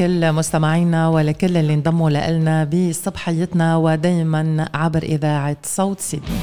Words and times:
كل 0.00 0.32
مستمعينا 0.32 1.08
ولكل 1.08 1.56
اللي 1.56 1.74
انضموا 1.74 2.10
لنا 2.10 2.64
بصبحيتنا 2.64 3.76
ودائما 3.76 4.68
عبر 4.74 5.02
إذاعة 5.02 5.56
صوت 5.62 6.00
سيدني. 6.00 6.38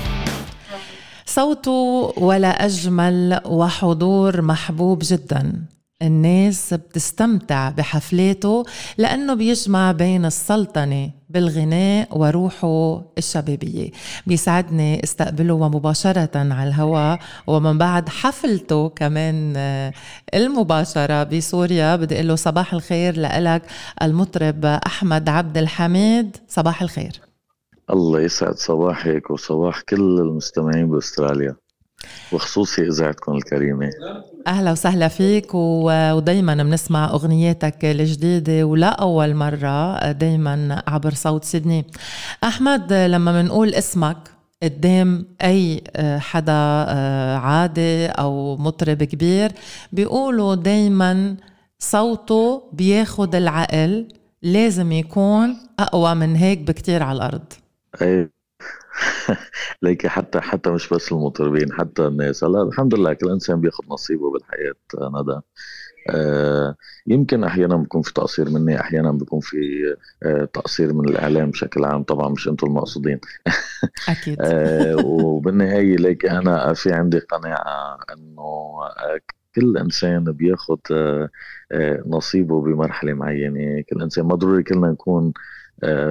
صوته 1.25 2.13
ولا 2.17 2.65
أجمل 2.65 3.41
وحضور 3.45 4.41
محبوب 4.41 4.99
جدا. 5.03 5.65
الناس 6.01 6.73
بتستمتع 6.73 7.69
بحفلاته 7.69 8.65
لأنه 8.97 9.33
بيجمع 9.33 9.91
بين 9.91 10.25
السلطنة 10.25 11.11
بالغناء 11.29 12.17
وروحه 12.17 13.01
الشبابية. 13.17 13.91
بيسعدني 14.27 15.03
استقبله 15.03 15.69
مباشرة 15.69 16.29
على 16.35 16.69
الهواء 16.69 17.19
ومن 17.47 17.77
بعد 17.77 18.09
حفلته 18.09 18.89
كمان 18.89 19.53
آه، 19.57 19.93
المباشرة 20.33 21.23
بسوريا. 21.23 21.95
بدي 21.95 22.21
له 22.21 22.35
صباح 22.35 22.73
الخير 22.73 23.19
لك 23.19 23.61
المطرب 24.01 24.65
أحمد 24.65 25.29
عبد 25.29 25.57
الحميد. 25.57 26.37
صباح 26.47 26.81
الخير. 26.81 27.21
الله 27.89 28.21
يسعد 28.21 28.55
صباحك 28.55 29.31
وصباح 29.31 29.81
كل 29.81 30.19
المستمعين 30.19 30.89
بأستراليا. 30.89 31.55
وخصوصي 32.31 32.81
اذاعتكم 32.81 33.35
الكريمه 33.35 33.89
أهلا 34.47 34.71
وسهلا 34.71 35.07
فيك 35.07 35.53
ودائما 35.53 36.53
بنسمع 36.63 37.09
اغنياتك 37.09 37.85
الجديدة 37.85 38.63
ولا 38.63 38.89
أول 38.89 39.35
مرة 39.35 40.11
دائما 40.11 40.83
عبر 40.87 41.13
صوت 41.13 41.43
سيدني. 41.43 41.85
أحمد 42.43 42.93
لما 42.93 43.41
بنقول 43.41 43.73
اسمك 43.73 44.17
قدام 44.63 45.25
أي 45.41 45.83
حدا 46.17 46.51
عادي 47.37 48.05
أو 48.05 48.57
مطرب 48.57 49.03
كبير 49.03 49.51
بيقولوا 49.91 50.55
دائما 50.55 51.35
صوته 51.79 52.63
بياخد 52.73 53.35
العقل 53.35 54.07
لازم 54.41 54.91
يكون 54.91 55.57
أقوى 55.79 56.15
من 56.15 56.35
هيك 56.35 56.59
بكتير 56.59 57.03
على 57.03 57.15
الأرض. 57.15 57.53
أي 58.01 58.29
ليك 59.81 60.07
حتى 60.07 60.41
حتى 60.41 60.69
مش 60.69 60.89
بس 60.89 61.11
المطربين 61.11 61.73
حتى 61.73 62.07
الناس. 62.07 62.43
هلا 62.43 62.61
الحمد 62.63 62.95
لله 62.95 63.13
كل 63.13 63.29
إنسان 63.29 63.61
بياخذ 63.61 63.83
نصيبه 63.89 64.31
بالحياة 64.31 64.73
ندى. 65.21 65.39
آه 66.09 66.75
يمكن 67.07 67.43
أحيانا 67.43 67.77
بيكون 67.77 68.01
في 68.01 68.13
تقصير 68.13 68.49
مني 68.49 68.79
أحيانا 68.79 69.11
بيكون 69.11 69.39
في 69.39 69.57
آه 70.23 70.45
تقصير 70.45 70.93
من 70.93 71.09
الإعلام 71.09 71.49
بشكل 71.51 71.85
عام. 71.85 72.03
طبعا 72.03 72.29
مش 72.29 72.47
أنتم 72.47 72.67
المقصودين. 72.67 73.19
أكيد. 74.09 74.37
آه 74.41 74.95
وبالنهاية 75.05 75.95
ليك 75.95 76.25
أنا 76.25 76.73
في 76.73 76.91
عندي 76.93 77.19
قناعة 77.19 77.97
إنه 78.13 78.79
كل 79.55 79.77
إنسان 79.77 80.23
بياخذ 80.23 80.77
نصيبه 82.07 82.61
بمرحلة 82.61 83.13
معينة. 83.13 83.83
كل 83.89 84.01
إنسان 84.01 84.25
ما 84.25 84.35
ضروري 84.35 84.63
كلنا 84.63 84.87
نكون 84.91 85.33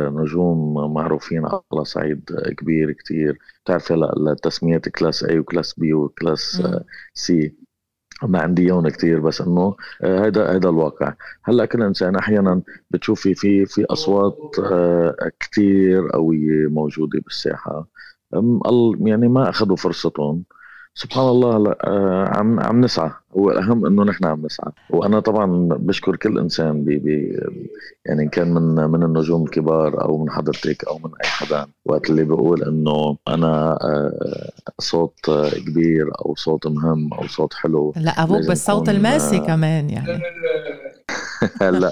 نجوم 0.09 0.75
معروفين 0.95 1.47
على 1.47 1.84
صعيد 1.84 2.25
كبير 2.59 2.92
كتير. 2.92 3.39
بتعرف 3.64 3.92
هلا 3.92 4.33
التسميات 4.33 4.89
class 4.89 5.25
A 5.25 5.39
و 5.39 5.44
class 5.44 5.75
B 5.75 5.92
و 5.92 6.04
class 6.04 6.62
C 7.14 7.56
ما 8.23 8.41
عندي 8.41 8.62
إياهم 8.62 8.89
كثير 8.89 9.20
بس 9.20 9.41
إنه 9.41 9.77
آه، 10.03 10.27
هذا 10.27 10.56
هذا 10.56 10.69
الواقع. 10.69 11.14
هلأ 11.45 11.64
كل 11.64 11.83
إنسان 11.83 12.17
أحيانا 12.17 12.62
بتشوفي 12.91 13.34
في 13.34 13.67
في 13.67 13.84
أصوات 13.84 14.39
آه، 14.64 15.31
كثير 15.41 16.08
قوية 16.08 16.67
موجودة 16.69 17.20
بالساحة. 17.20 17.89
يعني 19.01 19.28
ما 19.28 19.48
أخذوا 19.48 19.77
فرصتهم. 19.77 20.45
سبحان 20.98 21.28
الله 21.28 21.56
هلا 21.56 21.77
آه، 21.84 22.28
عم 22.39 22.61
عم 22.61 22.80
نسعى. 22.80 23.11
هو 23.39 23.50
الأهم 23.50 23.86
إنه 23.86 24.05
نحن 24.05 24.25
عم 24.25 24.47
نسعى. 24.47 24.72
وأنا 24.91 25.20
طبعا 25.20 25.69
بشكر 25.72 26.16
كل 26.16 26.39
إنسان 26.39 26.84
بي 26.84 26.97
بي 26.98 27.41
يعني 28.06 28.22
إن 28.22 28.28
كان 28.28 28.55
من 28.55 28.75
من 28.91 29.02
النجوم 29.02 29.44
الكبار 29.44 30.02
أو 30.02 30.19
من 30.19 30.30
حضرتك 30.30 30.84
أو 30.84 30.98
من 30.98 31.11
أي 31.24 31.28
حدا 31.28 31.67
وقت 31.84 32.11
اللي 32.11 32.24
بقول 32.24 32.62
إنه 32.62 33.17
أنا 33.28 33.78
آه، 33.83 34.50
صوت 34.78 35.30
كبير 35.67 36.07
أو 36.27 36.34
صوت 36.34 36.67
مهم 36.67 37.14
أو 37.14 37.27
صوت 37.27 37.55
حلو 37.55 37.92
لا 37.96 38.23
أبوك 38.23 38.46
بالصوت 38.46 38.89
الماسي 38.89 39.36
آه، 39.36 39.46
كمان 39.46 39.90
يعني. 39.90 40.23
لا 41.61 41.90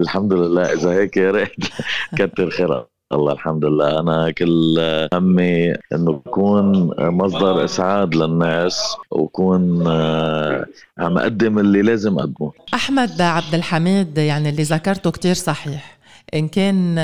الحمد 0.00 0.32
لله. 0.32 0.72
إذا 0.72 0.90
هيك 0.92 1.16
يا 1.16 1.30
ريت. 1.30 1.54
كتر 2.18 2.50
خيرك. 2.50 2.91
الله 3.12 3.32
الحمد 3.32 3.64
لله 3.64 4.00
أنا 4.00 4.30
كل 4.30 4.78
همي 5.14 5.72
إنه 5.92 6.12
بكون 6.12 6.90
مصدر 6.98 7.64
إسعاد 7.64 8.14
للناس 8.14 8.96
وكون 9.10 9.86
آه، 9.86 10.66
عم 10.98 11.18
أقدم 11.18 11.58
اللي 11.58 11.82
لازم 11.82 12.18
أقدمه. 12.18 12.52
أحمد 12.74 13.20
عبد 13.20 13.54
الحميد 13.54 14.18
يعني 14.18 14.48
اللي 14.48 14.62
ذكرته 14.62 15.10
كتير 15.10 15.34
صحيح. 15.34 15.98
إن 16.34 16.48
كان 16.48 16.94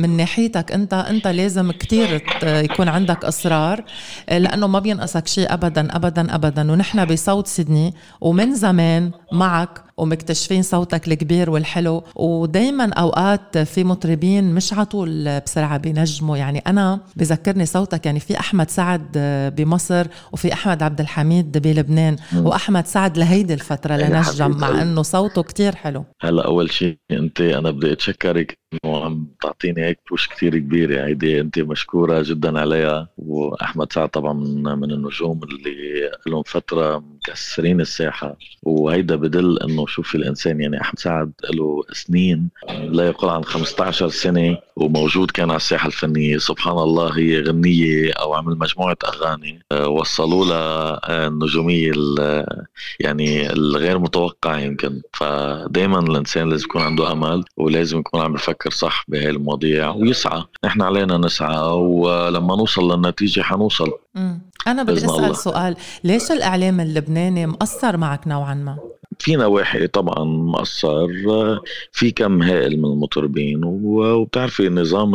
من 0.00 0.16
ناحيتك 0.16 0.72
أنت 0.72 0.94
أنت 0.94 1.26
لازم 1.26 1.70
كثير 1.72 2.22
يكون 2.42 2.88
عندك 2.88 3.24
إصرار 3.24 3.84
لأنه 4.28 4.66
ما 4.66 4.78
بينقصك 4.78 5.26
شيء 5.26 5.52
ابدا 5.54 5.96
ابدا 5.96 6.34
ابدا. 6.34 6.72
ونحن 6.72 7.04
بصوت 7.04 7.46
سيدني 7.46 7.94
ومن 8.20 8.54
زمان 8.54 9.10
معك 9.32 9.87
ومكتشفين 9.98 10.62
صوتك 10.62 11.08
الكبير 11.08 11.50
والحلو. 11.50 12.02
ودايما 12.16 12.92
أوقات 12.92 13.58
في 13.58 13.84
مطربين 13.84 14.54
مش 14.54 14.72
على 14.72 14.84
طول 14.84 15.40
بسرعة 15.40 15.78
بينجموا. 15.78 16.36
يعني 16.36 16.58
أنا 16.58 17.00
بذكرني 17.16 17.66
صوتك 17.66 18.06
يعني 18.06 18.20
في 18.20 18.40
أحمد 18.40 18.70
سعد 18.70 19.18
بمصر 19.56 20.06
وفي 20.32 20.52
أحمد 20.52 20.82
عبد 20.82 21.00
الحميد 21.00 21.58
بلبنان. 21.58 22.16
وأحمد 22.36 22.86
سعد 22.86 23.18
لهيدي 23.18 23.54
الفترة 23.54 23.96
لنجم 23.96 24.50
مع 24.50 24.82
إنه 24.82 25.02
صوته 25.02 25.42
كتير 25.42 25.74
حلو. 25.74 26.04
هلا 26.22 26.44
أول 26.44 26.72
شيء 26.72 26.98
أنت 27.10 27.40
أنا 27.40 27.70
بدي 27.70 27.92
أتشكرك. 27.92 28.58
انه 28.84 29.04
عم 29.04 29.26
تعطيني 29.42 29.84
هيك 29.84 29.98
بوش 30.10 30.28
كثير 30.28 30.58
كبيره 30.58 31.06
هيدي 31.06 31.40
أنت 31.40 31.58
مشكورة 31.58 32.22
جدا 32.22 32.60
عليها. 32.60 33.08
وأحمد 33.18 33.92
سعد 33.92 34.08
طبعا 34.08 34.32
من, 34.32 34.62
من 34.62 34.90
النجوم 34.90 35.40
اللي 35.44 36.10
لهم 36.26 36.42
فترة 36.42 36.98
مكسرين 36.98 37.80
الساحة. 37.80 38.36
وهيدا 38.62 39.16
بدل 39.16 39.58
إنه 39.58 39.86
شوفي 39.88 40.14
الإنسان 40.14 40.60
يعني 40.60 40.80
أحمد 40.80 40.98
سعد 40.98 41.32
له 41.54 41.82
سنين 41.92 42.48
لا 42.68 43.06
يقل 43.06 43.28
عن 43.28 43.44
15 43.44 44.08
سنة 44.08 44.56
وموجود 44.76 45.30
كان 45.30 45.50
على 45.50 45.56
الساحة 45.56 45.86
الفنية. 45.86 46.38
سبحان 46.38 46.78
الله 46.78 47.18
هي 47.18 47.40
غنية 47.40 48.12
أو 48.12 48.34
عمل 48.34 48.58
مجموعة 48.58 48.96
أغاني 49.04 49.62
آه، 49.72 49.88
وصلوا 49.88 50.44
لها 50.44 51.26
النجومية 51.26 51.92
يعني 53.00 53.52
الغير 53.52 53.98
متوقعة 53.98 54.58
يمكن. 54.58 55.02
فدائما 55.14 55.98
الإنسان 55.98 56.48
لازم 56.48 56.64
يكون 56.64 56.82
عنده 56.82 57.12
أمل 57.12 57.44
ولازم 57.56 57.98
يكون 57.98 58.20
عم 58.20 58.34
يفكر 58.34 58.70
صح 58.70 59.04
بهي 59.08 59.30
المواضيع 59.30 59.90
ويسعى. 59.90 60.44
نحن 60.64 60.82
علينا 60.82 61.18
نسعى 61.18 61.70
ولما 61.72 62.56
نوصل 62.56 62.92
للنتيجة 62.92 63.40
حنوصل. 63.40 63.92
أنا 64.66 64.82
بدي 64.82 64.92
أسأل 64.92 65.10
الله. 65.10 65.32
سؤال. 65.32 65.76
ليش 66.04 66.32
الإعلام 66.32 66.80
اللبناني 66.80 67.46
مأثر 67.46 67.96
معك 67.96 68.28
نوعا 68.28 68.54
ما؟ 68.54 68.78
في 69.18 69.36
نواحي 69.36 69.86
طبعا 69.86 70.24
مقصر 70.24 71.06
في 71.92 72.10
كم 72.10 72.42
هائل 72.42 72.78
من 72.78 72.84
المطربين 72.84 73.60
وبتعرفي 73.64 74.66
النظام 74.66 75.12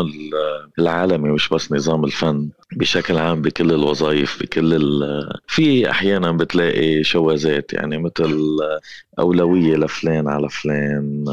العالمي 0.79 1.29
مش 1.29 1.49
بس 1.49 1.71
نظام 1.71 2.03
الفن. 2.05 2.49
بشكل 2.77 3.17
عام 3.17 3.41
بكل 3.41 3.71
الوظائف 3.71 4.43
بكل 4.43 4.79
في 5.47 5.89
أحيانا 5.89 6.31
بتلاقي 6.31 7.03
شوازات 7.03 7.73
يعني 7.73 7.97
مثل 7.97 8.57
أولوية 9.19 9.75
لفلان 9.75 10.27
على 10.27 10.49
فلان 10.49 11.25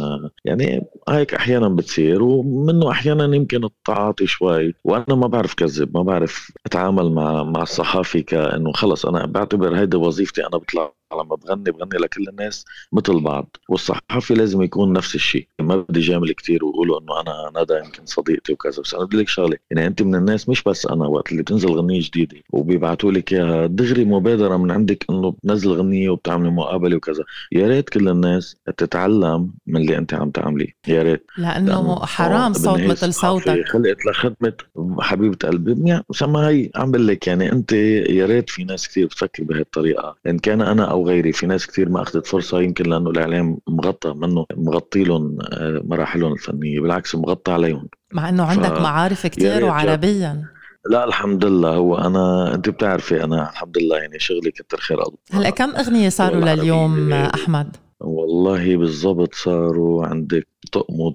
يعني 0.44 0.82
هيك 1.08 1.34
أحيانا 1.34 1.68
بتصير 1.68 2.22
ومنه 2.22 2.90
أحيانا 2.90 3.36
يمكن 3.36 3.64
التعاطي 3.64 4.26
شوي 4.26 4.74
وأنا 4.84 5.14
ما 5.14 5.26
بعرف 5.26 5.54
كذب 5.54 5.96
ما 5.96 6.02
بعرف 6.02 6.52
أتعامل 6.66 7.12
مع 7.12 7.44
مع 7.44 7.62
الصحافي 7.62 8.22
كأنه 8.22 8.72
خلص 8.72 9.06
أنا 9.06 9.26
بعتبر 9.26 9.76
هيدي 9.78 9.96
وظيفتي 9.96 10.40
أنا 10.46 10.58
بطلع 10.58 10.99
لما 11.12 11.34
بغني 11.36 11.70
بغني 11.70 11.98
لكل 11.98 12.28
الناس 12.28 12.64
مثل 12.92 13.20
بعض. 13.20 13.56
والصحفي 13.68 14.34
لازم 14.34 14.62
يكون 14.62 14.92
نفس 14.92 15.14
الشيء. 15.14 15.46
ما 15.60 15.76
بدي 15.76 16.00
جامل 16.00 16.32
كثير 16.32 16.64
واقولوا 16.64 17.00
إنه 17.00 17.20
أنا 17.20 17.62
ندى 17.62 17.74
يمكن 17.74 18.06
صديقتي 18.06 18.52
وكذا 18.52 18.82
بس 18.82 18.94
أنا 18.94 19.04
بدي 19.04 19.16
لك 19.16 19.28
شغلة. 19.28 19.56
يعني 19.70 19.86
أنت 19.86 20.02
من 20.02 20.14
الناس 20.14 20.48
مش 20.48 20.62
بس 20.62 20.86
أنا 20.86 21.06
وقت 21.06 21.32
اللي 21.32 21.42
بتنزل 21.42 21.68
غنية 21.68 22.00
جديدة 22.00 22.36
وبيبعتوا 22.50 23.12
لك 23.12 23.32
إياها 23.32 23.66
دغري 23.66 24.04
مبادرة 24.04 24.56
من 24.56 24.70
عندك 24.70 25.04
إنه 25.10 25.30
بتنزل 25.30 25.70
غنية 25.70 26.10
وبتعملي 26.10 26.50
مقابلة 26.50 26.96
وكذا. 26.96 27.24
يا 27.52 27.68
ريت 27.68 27.88
كل 27.88 28.08
الناس 28.08 28.56
تتعلم 28.76 29.50
من 29.66 29.80
اللي 29.80 29.98
أنت 29.98 30.14
عم 30.14 30.30
تعمليه. 30.30 30.74
يا 30.88 31.02
ريت. 31.02 31.26
لأنه 31.38 32.06
حرام 32.06 32.52
صوت 32.52 32.80
مثل 32.80 33.14
صوتك. 33.14 33.64
خلقت 33.68 34.06
لخدمة 34.06 34.52
حبيبة 35.00 35.48
قلبي. 35.48 35.88
يعني 35.90 36.04
ما 36.22 36.48
هي 36.48 36.70
عم 36.76 36.90
بقول 36.90 37.06
لك 37.06 37.26
يعني 37.26 37.52
أنت 37.52 37.72
يا 37.72 38.26
ريت 38.26 38.50
في 38.50 38.64
ناس 38.64 38.88
كثير 38.88 39.06
بتفكر 39.06 39.42
بهالطريقة. 39.42 40.16
إن 40.26 40.38
كان 40.38 40.60
أنا 40.60 40.84
أو 40.84 40.99
غيري. 41.02 41.32
في 41.32 41.46
ناس 41.46 41.66
كثير 41.66 41.88
ما 41.88 42.02
أخذت 42.02 42.26
فرصة 42.26 42.60
يمكن 42.60 42.90
لأنه 42.90 43.10
الإعلام 43.10 43.58
مغطى 43.68 44.14
منه 44.14 44.46
مغطي 44.56 45.04
لهم 45.04 45.38
آه، 45.42 45.82
مراحلهم 45.84 46.32
الفنية. 46.32 46.80
بالعكس 46.80 47.14
مغطى 47.14 47.52
عليهم. 47.52 47.88
مع 48.12 48.28
إنه 48.28 48.42
عندك 48.42 48.74
ف... 48.74 48.80
معارف 48.80 49.26
كثير 49.26 49.64
وعربيا. 49.64 50.44
لا 50.90 51.04
الحمد 51.04 51.44
لله. 51.44 51.74
هو 51.74 51.94
أنا 51.94 52.54
أنت 52.54 52.68
بتعرفي 52.68 53.24
أنا 53.24 53.50
الحمد 53.50 53.78
لله 53.78 53.96
يعني 53.96 54.18
شغلي 54.18 54.50
كتر 54.50 54.78
خير. 54.80 54.98
الله 54.98 55.18
هلأ 55.32 55.50
كم 55.50 55.70
أغنية 55.76 56.08
صاروا 56.08 56.40
لليوم 56.40 57.12
أحمد؟ 57.12 57.76
والله 58.00 58.76
بالضبط 58.76 59.34
صاروا 59.34 60.06
عندك 60.06 60.46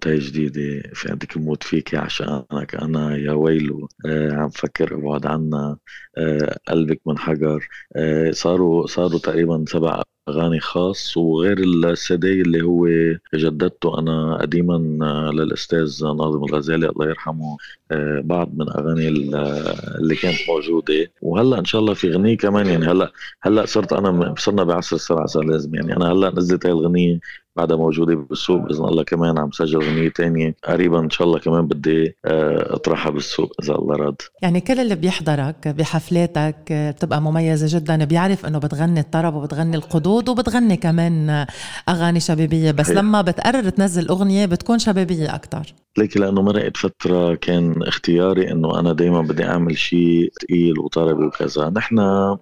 هي 0.05 0.19
جديدة 0.19 0.81
في 0.93 1.11
عندك 1.11 1.37
موت 1.37 1.63
فيك 1.63 1.95
عشانك 1.95 2.75
أنا 2.75 3.17
يا 3.17 3.31
ويلو 3.31 3.89
آه 4.05 4.31
عم 4.31 4.49
فكر 4.49 4.95
ابعد 4.95 5.25
عنا 5.25 5.77
آه 6.17 6.57
قلبك 6.67 7.01
من 7.05 7.17
حجر 7.17 7.67
آه 7.95 8.31
صاروا 8.31 8.87
صاروا 8.87 9.19
تقريبا 9.19 9.65
سبع 9.67 10.03
أغاني 10.29 10.59
خاص 10.59 11.17
وغير 11.17 11.57
السيدي 11.59 12.41
اللي 12.41 12.61
هو 12.61 12.87
جددته 13.35 13.99
أنا 13.99 14.37
قديما 14.41 14.75
آه، 15.01 15.31
للأستاذ 15.31 16.03
ناظم 16.05 16.43
الغزالي 16.43 16.89
الله 16.89 17.05
يرحمه 17.09 17.57
آه، 17.91 18.21
بعض 18.25 18.53
من 18.55 18.69
أغاني 18.69 19.07
اللي 19.07 20.15
كانت 20.21 20.37
موجودة. 20.49 21.11
وهلأ 21.21 21.59
إن 21.59 21.65
شاء 21.65 21.81
الله 21.81 21.93
في 21.93 22.09
غنية 22.11 22.37
كمان 22.37 22.67
يعني 22.67 22.85
هلأ 22.85 23.11
هلأ 23.41 23.65
صرت 23.65 23.93
أنا 23.93 24.35
صرنا 24.37 24.63
بعصر 24.63 24.95
السرعة 24.95 25.25
صار 25.25 25.43
لازم 25.43 25.75
يعني 25.75 25.95
أنا 25.95 26.11
هلأ 26.11 26.29
نزلت 26.35 26.65
هاي 26.65 26.71
الغنية 26.73 27.19
بعدها 27.55 27.77
موجودة 27.77 28.15
بالسوق 28.15 28.61
بإذن 28.61 28.85
الله 28.85 29.03
كمان 29.03 29.37
عم 29.37 29.51
سجل 29.51 29.81
أغنية 29.81 30.09
تانية. 30.09 30.55
قريبا 30.63 30.99
إن 30.99 31.09
شاء 31.09 31.27
الله 31.27 31.39
كمان 31.39 31.67
بدي 31.67 32.15
آه، 32.25 32.75
أطرحها 32.75 33.11
بالسوق 33.11 33.51
إذا 33.63 33.75
الله 33.75 33.95
راد. 33.95 34.15
يعني 34.41 34.61
كل 34.61 34.79
اللي 34.79 34.95
بيحضرك 34.95 35.67
بحفلاتك 35.67 36.55
بتبقى 36.71 37.21
مميزة 37.21 37.79
جدا 37.79 38.05
بيعرف 38.05 38.45
إنه 38.45 38.59
بتغني 38.59 38.99
الطرب 38.99 39.33
وبتغني 39.35 39.75
القدود 39.75 40.29
وبتغني 40.29 40.77
كمان 40.77 41.45
أغاني 41.89 42.19
شبابية. 42.19 42.71
بس 42.71 42.89
هي. 42.89 42.95
لما 42.95 43.21
بتقرر 43.21 43.69
تنزل 43.69 44.07
أغنية 44.07 44.45
بتكون 44.45 44.79
شبابية 44.79 45.35
أكتر. 45.35 45.73
ليكي 45.97 46.19
لأنه 46.19 46.41
مرقت 46.41 46.77
فترة 46.77 47.35
كان 47.35 47.83
اختياري 47.83 48.51
إنه 48.51 48.79
أنا 48.79 48.93
دايما 48.93 49.21
بدي 49.21 49.45
أعمل 49.45 49.77
شيء 49.77 50.31
ثقيل 50.41 50.79
وطربي 50.79 51.25
وكذا. 51.25 51.69
نحن 51.69 51.99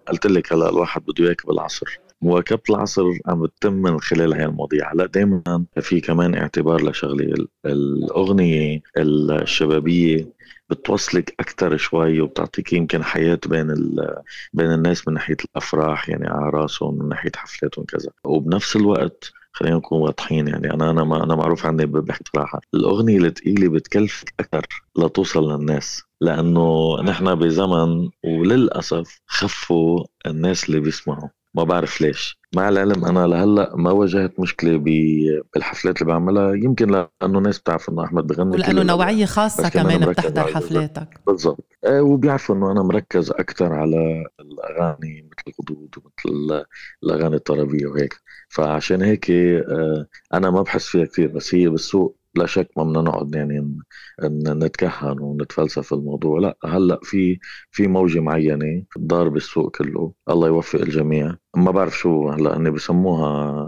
قلت 0.09 0.27
لك 0.27 0.53
هلا 0.53 0.69
الواحد 0.69 1.01
بده 1.01 1.25
يواكب 1.25 1.49
العصر. 1.49 1.99
مواكبة 2.23 2.61
العصر 2.69 3.03
عم 3.27 3.41
بتتم 3.43 3.73
من 3.73 3.99
خلال 3.99 4.33
هاي 4.33 4.45
المواضيع. 4.45 4.93
هلا 4.93 5.05
دائما 5.05 5.65
في 5.81 6.01
كمان 6.01 6.35
اعتبار 6.35 6.89
لشغله 6.89 7.33
الأغنية 7.65 8.81
الشبابية 8.97 10.29
بتوصلك 10.69 11.35
أكثر 11.39 11.77
شوي 11.77 12.21
وبتعطيك 12.21 12.73
يمكن 12.73 13.03
حياة 13.03 13.39
بين 13.47 13.67
بين 14.53 14.71
الناس 14.71 15.07
من 15.07 15.13
ناحية 15.13 15.37
الأفراح 15.45 16.09
يعني 16.09 16.27
اعراسهم 16.31 16.99
من 16.99 17.09
ناحية 17.09 17.31
حفلاتهم 17.35 17.85
كذا. 17.85 18.09
وبنفس 18.25 18.75
الوقت 18.75 19.31
خلينا 19.53 19.75
نكون 19.77 20.01
واضحين 20.01 20.47
يعني 20.47 20.73
أنا 20.73 20.91
أنا 20.91 21.03
ما 21.03 21.23
أنا 21.23 21.35
معروف 21.35 21.65
عني 21.65 21.85
بحكي 21.85 22.23
الأغنية 22.73 23.17
الثقيله 23.17 23.69
بتكلفك 23.69 24.33
أكثر 24.39 24.65
لتوصل 24.97 25.51
للناس 25.51 26.03
لأنه 26.21 26.95
نحن 27.01 27.35
بزمن 27.35 28.09
وللأسف 28.25 29.21
خفوا 29.27 30.03
الناس 30.27 30.69
اللي 30.69 30.79
بيسمعوا. 30.79 31.29
ما 31.55 31.63
بعرف 31.63 32.01
ليش. 32.01 32.39
مع 32.55 32.69
العلم 32.69 33.05
أنا 33.05 33.27
لهلأ 33.27 33.75
ما 33.75 33.91
واجهت 33.91 34.39
مشكلة 34.39 34.77
بالحفلات 35.53 36.01
اللي 36.01 36.13
بعملها. 36.13 36.53
يمكن 36.53 36.91
لأنه 36.91 37.39
ناس 37.39 37.59
بتعرف 37.59 37.89
إنه 37.89 38.03
أحمد 38.03 38.27
بغني 38.27 38.51
ولأنه 38.51 38.83
نوعية 38.83 39.25
خاصة 39.25 39.69
كمان 39.69 40.05
بتحضر 40.09 40.43
حفلاتك. 40.43 41.19
بالضبط. 41.27 41.65
آه 41.85 42.01
وبيعرفوا 42.01 42.55
إنه 42.55 42.71
أنا 42.71 42.83
مركز 42.83 43.31
أكثر 43.31 43.73
على 43.73 44.25
الأغاني 44.39 45.29
مثل 45.31 45.55
الغدود 45.59 45.95
ومثل 45.97 46.63
الأغاني 47.03 47.35
الطربية 47.35 47.87
وهيك. 47.87 48.13
فعشان 48.49 49.01
هيك 49.01 49.31
آه 49.31 50.07
أنا 50.33 50.49
ما 50.49 50.61
بحس 50.61 50.85
فيها 50.85 51.05
كثير 51.05 51.27
بس 51.27 51.55
هي 51.55 51.69
بالسوق 51.69 52.17
لا 52.35 52.45
شك 52.45 52.69
ما 52.77 52.83
بدنا 52.83 53.01
نقعد 53.01 53.35
يعني 53.35 53.77
نتكهن 54.23 55.19
ونتفلسف 55.19 55.87
في 55.87 55.91
الموضوع. 55.91 56.39
لا 56.39 56.57
هلأ 56.65 56.99
في 57.03 57.39
في 57.71 57.87
موجة 57.87 58.19
معينة 58.19 58.83
ضارب 58.99 59.35
السوق 59.35 59.77
كله. 59.77 60.13
الله 60.29 60.47
يوفق 60.47 60.79
الجميع. 60.79 61.35
ما 61.55 61.71
بعرف 61.71 61.97
شو 61.97 62.29
هلا 62.29 62.55
اني 62.55 62.71
بسموها 62.71 63.67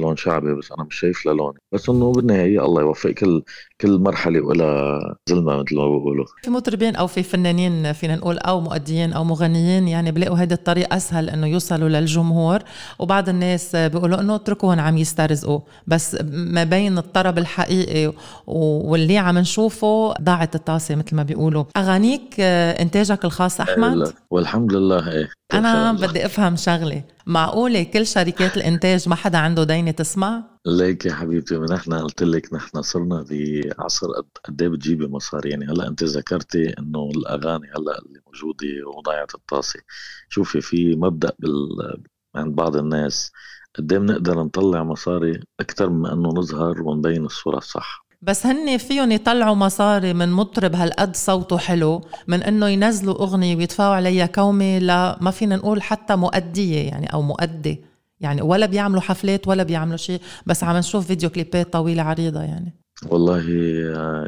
لون 0.00 0.16
شعبي 0.16 0.54
بس 0.54 0.72
أنا 0.72 0.84
مش 0.84 0.94
شايف 0.94 1.26
لها 1.26 1.34
لون. 1.34 1.54
بس 1.72 1.88
إنه 1.88 2.12
بالنهاية 2.12 2.64
الله 2.64 2.82
يوفق 2.82 3.10
كل 3.10 3.42
كل 3.80 3.98
مرحلة 3.98 4.40
ولها 4.40 5.16
زلمه 5.28 5.56
مثل 5.56 5.76
ما 5.76 5.88
بقولوا 5.98 6.24
في 6.42 6.50
مطربين 6.50 6.96
أو 6.96 7.06
في 7.06 7.22
فنانين 7.22 7.92
فينا 7.92 8.16
نقول 8.16 8.38
أو 8.38 8.60
مؤديين 8.60 9.12
أو 9.12 9.24
مغنيين 9.24 9.88
يعني 9.88 10.12
بلاقوا 10.12 10.36
هذا 10.36 10.54
الطريق 10.54 10.94
أسهل 10.94 11.30
إنه 11.30 11.46
يوصلوا 11.46 11.88
للجمهور. 11.88 12.58
وبعض 12.98 13.28
الناس 13.28 13.76
بيقولوا 13.76 14.20
إنه 14.20 14.34
اتركوهم 14.34 14.80
عم 14.80 14.98
يسترزقوا. 14.98 15.60
بس 15.86 16.16
ما 16.32 16.64
بين 16.64 16.98
الطرب 16.98 17.38
الحقيقي 17.38 18.12
واللي 18.46 19.18
عم 19.18 19.38
نشوفه 19.38 20.14
ضاعت 20.22 20.54
الطاسة 20.54 20.94
مثل 20.94 21.16
ما 21.16 21.22
بيقولوا. 21.22 21.64
أغانيك 21.76 22.40
إنتاجك 22.40 23.24
الخاص 23.24 23.60
أحمد؟ 23.60 24.12
والحمد 24.30 24.72
لله 24.72 25.12
إيه. 25.12 25.28
أنا 25.54 25.92
بدي 25.92 26.26
أفهم 26.26 26.56
شغلة. 26.56 27.02
معقولة 27.26 27.82
كل 27.82 28.06
شركات 28.06 28.56
الإنتاج 28.56 29.08
ما 29.08 29.14
حدا 29.14 29.38
عنده 29.38 29.64
دينه 29.64 29.90
تسمع؟ 29.90 30.44
ليك 30.66 31.06
يا 31.06 31.14
حبيبتي 31.14 31.56
نحن 31.56 31.92
قلت 31.94 32.22
لك 32.22 32.54
نحن 32.54 32.82
صرنا 32.82 33.24
بعصر 33.30 34.06
قد 34.44 34.62
إيه 34.62 34.68
بتجيبي 34.68 35.06
مصاري 35.06 35.50
يعني 35.50 35.64
هلأ 35.66 35.88
أنت 35.88 36.04
ذكرتي 36.04 36.78
إنه 36.78 37.10
الأغاني 37.16 37.66
هلأ 37.66 37.98
اللي 37.98 38.20
موجودة 38.26 38.88
وضيعت 38.96 39.34
الطاسة. 39.34 39.80
شوفي 40.28 40.60
في 40.60 40.96
مبدأ 40.96 41.32
بال 41.38 42.02
عند 42.34 42.54
بعض 42.54 42.76
الناس 42.76 43.32
قد 43.74 43.92
إيه 43.92 43.98
بنقدر 43.98 44.42
نطلع 44.42 44.82
مصاري 44.82 45.40
أكثر 45.60 45.90
من 45.90 46.06
إنه 46.06 46.28
نظهر 46.28 46.82
ونبين 46.82 47.24
الصورة 47.24 47.58
الصح. 47.58 48.06
بس 48.26 48.46
هن 48.46 48.76
فيهم 48.76 49.12
يطلعوا 49.12 49.54
مصاري 49.54 50.12
من 50.14 50.32
مطرب 50.32 50.74
هالقد 50.74 51.16
صوته 51.16 51.58
حلو 51.58 52.00
من 52.28 52.42
انه 52.42 52.68
ينزلوا 52.68 53.14
أغنية 53.14 53.56
ويدفعوا 53.56 53.94
عليها 53.94 54.26
كومة 54.26 54.78
لا 54.78 55.18
ما 55.20 55.30
فينا 55.30 55.56
نقول 55.56 55.82
حتى 55.82 56.16
مؤدية 56.16 56.88
يعني 56.88 57.12
أو 57.12 57.22
مؤدي. 57.22 57.84
يعني 58.20 58.42
ولا 58.42 58.66
بيعملوا 58.66 59.00
حفلات 59.00 59.48
ولا 59.48 59.62
بيعملوا 59.62 59.96
شيء 59.96 60.20
بس 60.46 60.64
عم 60.64 60.76
نشوف 60.76 61.06
فيديو 61.06 61.30
كليبات 61.30 61.72
طويلة 61.72 62.02
عريضة 62.02 62.40
يعني. 62.42 62.74
والله 63.06 63.40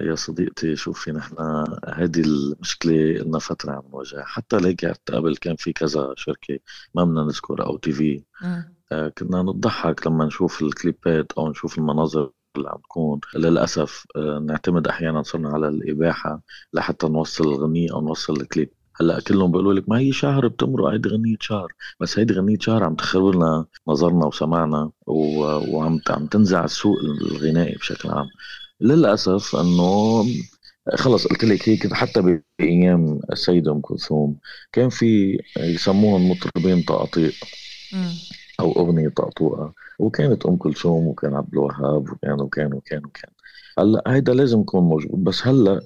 يا 0.08 0.14
صديقتي 0.14 0.76
شوفي 0.76 1.12
نحن 1.12 1.34
هذه 1.94 2.20
المشكلة 2.20 2.94
لنا 2.94 3.38
فترة 3.38 3.72
عم 3.72 3.82
نواجهها. 3.93 4.25
حتى 4.25 4.56
ليك 4.56 4.87
قبل 5.12 5.37
كان 5.37 5.56
في 5.56 5.72
كذا 5.72 6.14
شركة 6.16 6.58
ما 6.94 7.04
بدنا 7.04 7.25
نذكر 7.25 7.66
OTV. 7.66 8.22
آه، 8.93 9.08
كنا 9.19 9.43
نضحك 9.43 10.06
لما 10.06 10.25
نشوف 10.25 10.62
الكليبات 10.62 11.32
أو 11.32 11.50
نشوف 11.50 11.78
المناظر 11.78 12.31
اللي 12.56 12.69
عم 12.69 12.79
تكون. 12.79 13.20
للأسف 13.37 14.05
آه، 14.17 14.38
نعتمد 14.38 14.88
أحيانا 14.88 15.23
صرنا 15.23 15.49
على 15.49 15.69
الإباحة 15.69 16.43
لحتى 16.73 17.08
نوصل 17.08 17.44
الغنية 17.44 17.93
أو 17.93 18.00
نوصل 18.00 18.41
الكليب. 18.41 18.70
هلأ 19.00 19.20
كلهم 19.20 19.50
بيقولوا 19.50 19.75
لك 19.75 19.88
ما 19.88 19.99
هي 19.99 20.12
شهر 20.12 20.49
بتمرق 20.49 20.87
هيدي 20.87 21.08
غنية 21.08 21.37
شهر. 21.41 21.73
بس 22.00 22.19
هيدي 22.19 22.35
غنية 22.35 22.58
شهر 22.61 22.85
عم 22.85 22.94
تخرب 22.94 23.35
لنا 23.35 23.67
نظرنا 23.88 24.26
وسمعنا 24.26 24.91
وعم 25.06 26.00
عم 26.11 26.26
تنزع 26.26 26.64
السوق 26.64 26.99
الغنائي 27.00 27.75
بشكل 27.76 28.08
عام. 28.11 28.26
للأسف 28.81 29.56
إنه 29.56 30.25
خلص 30.94 31.27
قلت 31.27 31.44
لك 31.44 31.69
هيك 31.69 31.93
حتى 31.94 32.41
بأيام 32.60 33.20
السيده 33.32 33.72
أم 33.72 33.81
كلثوم 33.81 34.36
كان 34.72 34.89
في 34.89 35.39
يسموهم 35.58 36.31
مطربين 36.31 36.84
تقاطيع 36.84 37.31
أو 38.60 38.72
أغنية 38.72 39.08
طقطوقه 39.08 39.75
وكانت 39.98 40.46
أم 40.46 40.56
كلثوم 40.56 41.06
وكان 41.06 41.34
عبد 41.34 41.53
الوهاب 41.53 42.10
وكان 42.10 42.41
وكان 42.41 42.75
وكان 42.75 43.05
وكان. 43.06 43.31
هلأ 43.79 44.03
هيدا 44.06 44.34
لازم 44.34 44.60
يكون 44.60 44.82
موجود. 44.84 45.25
بس 45.25 45.46
هلأ 45.46 45.81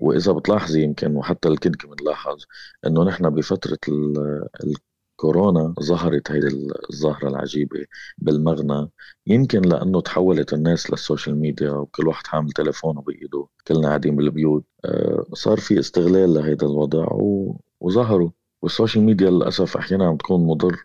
وإذا 0.00 0.32
بتلاحظي 0.32 0.82
يمكن 0.82 1.16
وحتى 1.16 1.48
الكل 1.48 1.70
بنلاحظ 1.70 2.36
إنه 2.86 3.04
نحن 3.04 3.30
بفترة 3.30 3.78
الكورونا 4.64 5.74
ظهرت 5.82 6.30
هيدي 6.30 6.48
الظاهرة 6.90 7.28
العجيبة 7.28 7.86
بالمغنى. 8.18 8.90
يمكن 9.26 9.60
لأنه 9.62 10.00
تحولت 10.00 10.52
الناس 10.52 10.90
لل 10.90 11.01
social 11.01 11.36
media 11.36 11.70
وكل 11.70 12.08
واحد 12.08 12.26
حامل 12.26 12.52
تليفونه 12.52 13.02
بإيده. 13.02 13.46
كلنا 13.68 13.88
قاعدين 13.88 14.16
بالبيوت. 14.16 14.64
آه، 14.84 15.24
صار 15.32 15.60
في 15.60 15.78
استغلال 15.80 16.34
لهيدا 16.34 16.66
الوضع 16.66 17.06
وظهروا. 17.80 18.30
وال 18.62 18.73
social 18.73 19.04
media 19.04 19.30
للأسف 19.30 19.76
أحيانا 19.76 20.06
عم 20.08 20.16
تكون 20.16 20.46
مضر. 20.46 20.76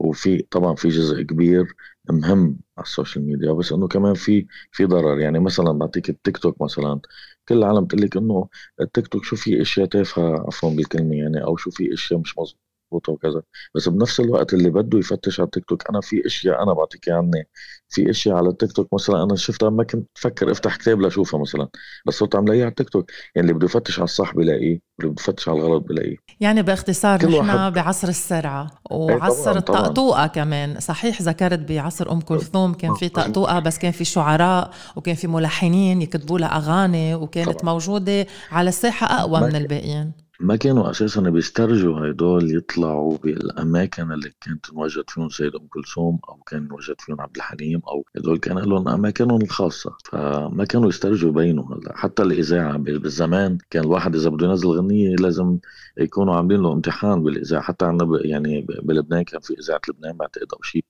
وفي 0.00 0.42
طبعا 0.42 0.74
في 0.74 0.88
جزء 0.88 1.22
كبير 1.22 1.74
مهم 2.10 2.60
على 2.78 2.84
ال 2.84 2.90
social 2.90 3.24
media 3.26 3.52
بس 3.52 3.72
إنه 3.72 3.88
كمان 3.88 4.14
في 4.14 4.46
في 4.72 4.84
ضرر. 4.84 5.20
يعني 5.20 5.38
مثلا 5.40 5.72
بعطيك 5.72 6.10
التيك 6.10 6.38
توك 6.38 6.62
مثلا 6.62 7.00
كل 7.48 7.58
العالم 7.58 7.86
تقول 7.86 8.02
لك 8.02 8.16
إنه 8.16 8.48
التيك 8.80 9.06
توك 9.08 9.24
شو 9.24 9.36
في 9.36 9.62
أشياء 9.62 9.86
تافهة 9.86 10.44
عفوا 10.46 10.70
بالكلمة 10.70 11.16
يعني 11.16 11.44
أو 11.44 11.56
شو 11.56 11.70
في 11.70 11.94
أشياء 11.94 12.20
مش 12.20 12.38
مظبوطة. 12.38 12.77
مضبوطه 12.92 13.12
وكذا. 13.12 13.42
بس 13.74 13.88
بنفس 13.88 14.20
الوقت 14.20 14.54
اللي 14.54 14.70
بده 14.70 14.98
يفتش 14.98 15.40
على 15.40 15.46
التيك 15.46 15.64
توك 15.64 15.90
أنا 15.90 16.00
في 16.00 16.26
إشياء 16.26 16.62
أنا 16.62 16.72
بعطيك 16.72 17.08
عني. 17.08 17.48
في 17.88 18.10
إشياء 18.10 18.36
على 18.36 18.48
التيك 18.48 18.72
توك 18.72 18.94
مثلا 18.94 19.22
أنا 19.22 19.36
شفتها 19.36 19.70
ما 19.70 19.84
كنت 19.84 20.08
فكر 20.14 20.50
أفتح 20.52 20.76
كتاب 20.76 21.00
لأشوفها 21.00 21.40
مثلا. 21.40 21.68
بس 22.06 22.14
صرت 22.14 22.36
عم 22.36 22.44
لاقيها 22.44 22.62
على 22.62 22.70
التيك 22.70 22.88
توك. 22.88 23.10
يعني 23.34 23.48
اللي 23.48 23.58
بده 23.58 23.64
يفتش 23.66 23.98
على 23.98 24.04
الصح 24.04 24.34
بلاقيه 24.34 24.80
واللي 24.98 25.12
بده 25.12 25.22
يفتش 25.22 25.48
على 25.48 25.58
الغلط 25.58 25.84
بلاقيه. 25.88 26.16
يعني 26.40 26.62
باختصار 26.62 27.26
نحن 27.26 27.70
بعصر 27.70 28.08
السرعة 28.08 28.70
وعصر 28.90 29.50
إيه، 29.50 29.58
الطقطوقة 29.58 30.26
كمان. 30.26 30.80
صحيح 30.80 31.22
ذكرت 31.22 31.58
بعصر 31.58 32.12
أم 32.12 32.20
كلثوم 32.20 32.74
كان 32.74 32.94
في 32.94 33.08
طقطوقة 33.08 33.58
بس 33.58 33.78
كان 33.78 33.92
في 33.92 34.04
شعراء 34.04 34.70
وكان 34.96 35.14
في 35.14 35.26
ملحنين 35.26 36.02
يكتبوا 36.02 36.38
لها 36.38 36.56
أغاني 36.56 37.14
وكانت 37.14 37.60
طبعا. 37.60 37.74
موجودة 37.74 38.26
على 38.50 38.68
الساحة 38.68 39.20
أقوى 39.20 39.40
من 39.40 39.56
الباقيين. 39.56 40.27
ما 40.40 40.56
كانوا 40.56 40.90
أساسا 40.90 41.20
بيسترجوا 41.20 42.10
هدول 42.10 42.56
يطلعوا 42.56 43.18
بالأماكن 43.18 44.12
اللي 44.12 44.32
كانت 44.40 44.66
تنوجد 44.66 45.10
فيهم 45.10 45.28
سيد 45.28 45.54
أم 45.54 45.66
كلثوم 45.66 46.18
أو 46.28 46.36
كان 46.36 46.64
ينوجد 46.64 47.00
فيهم 47.00 47.20
عبد 47.20 47.36
الحليم 47.36 47.80
أو 47.88 48.04
هدول 48.16 48.38
كان 48.38 48.58
لهم 48.58 48.88
أماكنهم 48.88 49.42
الخاصة 49.42 49.96
فما 50.04 50.64
كانوا 50.64 50.88
يسترجوا 50.88 51.30
يبينوا 51.30 51.64
هلا 51.74 51.96
حتى 51.96 52.22
الإذاعة 52.22 52.76
بالزمان 52.78 53.58
كان 53.70 53.84
الواحد 53.84 54.16
إذا 54.16 54.30
بده 54.30 54.46
ينزل 54.46 54.68
غنيه 54.68 55.16
لازم 55.16 55.58
يكونوا 55.96 56.34
عاملين 56.36 56.62
له 56.62 56.72
امتحان 56.72 57.22
بالإذاعة. 57.22 57.62
حتى 57.62 57.84
عندنا 57.84 58.26
يعني 58.26 58.66
بلبنان 58.82 59.22
كان 59.22 59.40
في 59.40 59.54
إذاعة 59.58 59.80
لبنان 59.88 60.16
بعتقد 60.16 60.46
أو 60.52 60.62
شيء. 60.62 60.84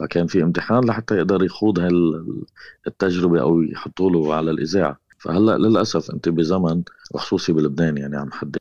فكان 0.00 0.26
في 0.26 0.42
امتحان 0.42 0.84
لحتى 0.84 1.16
يقدر 1.16 1.44
يخوض 1.44 1.78
هالتجربه 2.86 3.40
أو 3.40 3.62
يحطوا 3.62 4.10
له 4.10 4.34
على 4.34 4.50
الإذاعة. 4.50 5.00
فهلأ 5.18 5.58
للأسف 5.58 6.10
أنت 6.10 6.28
بزمن 6.28 6.82
وخصوصي 7.14 7.52
بلبنان 7.52 7.96
يعني 7.96 8.16
عم 8.16 8.32
حدد 8.32 8.56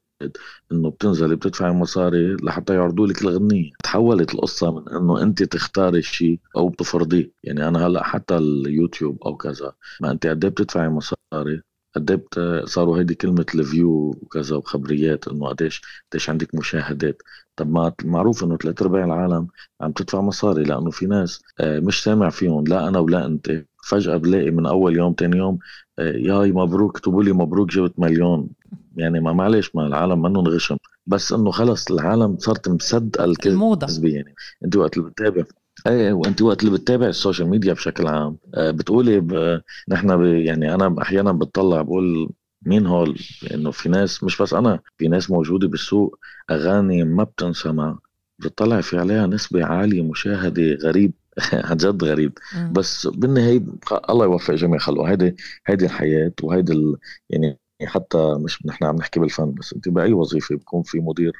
إنه 0.71 0.89
بتنزلي 0.89 1.35
بتدفعي 1.35 1.71
مصاري 1.71 2.35
لحتى 2.35 2.73
يعرضوا 2.73 3.07
لك 3.07 3.21
الغنية. 3.21 3.71
تحولت 3.83 4.33
القصة 4.33 4.71
من 4.71 4.89
إنه 4.89 5.21
أنت 5.23 5.43
تختاري 5.43 5.99
الشيء 5.99 6.39
أو 6.57 6.69
بتفرضيه. 6.69 7.31
يعني 7.43 7.67
أنا 7.67 7.87
هلأ 7.87 8.03
حتى 8.03 8.37
اليوتيوب 8.37 9.23
أو 9.23 9.37
كذا 9.37 9.73
ما 10.01 10.11
أنت 10.11 10.27
قد 10.27 10.45
إيه 10.45 10.51
بتدفعي 10.51 10.89
مصاري؟ 10.89 11.61
قد 11.95 12.11
إيه 12.37 12.65
صاروا 12.65 12.97
هيدي 12.99 13.15
كلمة 13.15 13.45
الفيو 13.55 14.09
وكذا 14.21 14.55
وخبريات 14.55 15.27
إنه 15.27 15.47
قديش 15.47 15.81
قديش 16.11 16.29
عندك 16.29 16.55
مشاهدات. 16.55 17.21
طب 17.55 17.69
ما 17.71 17.93
معروف 18.05 18.43
إنه 18.43 18.57
ثلاث 18.57 18.81
ارباع 18.81 19.03
العالم 19.05 19.47
عم 19.81 19.91
تدفع 19.91 20.21
مصاري 20.21 20.63
لأنه 20.63 20.91
في 20.91 21.05
ناس 21.05 21.41
آه، 21.59 21.79
مش 21.79 22.03
سامع 22.03 22.29
فيهم 22.29 22.63
لا 22.67 22.87
أنا 22.87 22.99
ولا 22.99 23.25
أنت. 23.25 23.68
فجأة 23.83 24.17
بلاقي 24.17 24.51
من 24.51 24.65
أول 24.65 24.95
يوم 24.97 25.13
تاني 25.13 25.37
يوم 25.37 25.59
آه، 25.99 26.11
ياي 26.11 26.51
مبروك 26.51 26.95
اكتبوا 26.95 27.23
لي 27.23 27.31
مبروك 27.33 27.69
جبت 27.69 27.99
مليون. 27.99 28.49
يعني 28.97 29.19
ما 29.19 29.33
معلش 29.33 29.71
ما 29.75 29.87
العالم 29.87 30.21
منهم 30.21 30.47
غشم 30.47 30.77
بس 31.07 31.33
إنه 31.33 31.51
خلص 31.51 31.91
العالم 31.91 32.37
صارت 32.37 32.69
مصدقة 32.69 33.25
الموضة. 33.45 33.87
يعني 34.03 34.35
أنت 34.65 34.75
وقت 34.75 34.97
اللي 34.97 35.09
بتتابع 35.09 35.43
إيه 35.87 36.13
وأنت 36.13 36.41
وقت 36.41 36.63
اللي 36.63 36.71
بتتابع 36.77 37.07
ال 37.07 37.13
social 37.13 37.49
media 37.49 37.73
بشكل 37.73 38.07
عام. 38.07 38.37
آه، 38.55 38.71
بتقولي 38.71 39.19
ب... 39.19 39.61
نحن 39.89 40.17
ب... 40.17 40.21
يعني 40.23 40.73
أنا 40.75 40.95
أحيانا 41.01 41.31
بتطلع 41.31 41.81
بقول 41.81 42.29
مين 42.65 42.85
هول؟ 42.87 43.19
إنه 43.53 43.71
في 43.71 43.89
ناس 43.89 44.23
مش 44.23 44.41
بس 44.41 44.53
أنا 44.53 44.79
في 44.97 45.07
ناس 45.07 45.31
موجودة 45.31 45.67
بالسوق 45.67 46.19
أغاني 46.51 47.03
ما 47.03 47.23
بتنسمع. 47.23 47.99
بتطلع 48.39 48.81
في 48.81 48.97
عليها 48.99 49.27
نسبة 49.27 49.65
عالية 49.65 50.01
مشاهدة 50.01 50.73
غريب. 50.83 51.13
عن 51.69 51.77
جد 51.77 52.03
غريب. 52.03 52.37
بس 52.71 53.07
بالنهاية 53.07 53.63
الله 54.09 54.25
يوفق 54.25 54.53
جميع 54.53 54.79
خلقه. 54.79 55.09
هيدي 55.11 55.35
هيدي 55.67 55.85
الحياة 55.85 56.31
وهيدي 56.43 56.73
ال... 56.73 56.97
يعني 57.29 57.59
حتى 57.83 58.35
مش 58.39 58.65
نحن 58.65 58.85
عم 58.85 58.95
نحكي 58.95 59.19
بالفن 59.19 59.53
بس 59.53 59.73
انت 59.73 59.89
بأي 59.89 60.13
وظيفة 60.13 60.55
بكون 60.55 60.83
في 60.83 60.99
مدير 60.99 61.33